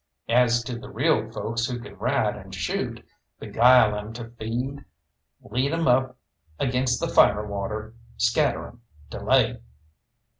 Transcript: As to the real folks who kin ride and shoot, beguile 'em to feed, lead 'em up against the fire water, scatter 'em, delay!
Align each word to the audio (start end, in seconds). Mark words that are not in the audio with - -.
As 0.29 0.63
to 0.63 0.79
the 0.79 0.89
real 0.89 1.29
folks 1.31 1.67
who 1.67 1.79
kin 1.79 1.95
ride 1.99 2.35
and 2.35 2.55
shoot, 2.55 3.05
beguile 3.39 3.95
'em 3.95 4.13
to 4.13 4.29
feed, 4.31 4.83
lead 5.41 5.73
'em 5.73 5.87
up 5.87 6.17
against 6.57 6.99
the 6.99 7.07
fire 7.07 7.45
water, 7.45 7.93
scatter 8.17 8.65
'em, 8.65 8.81
delay! 9.11 9.59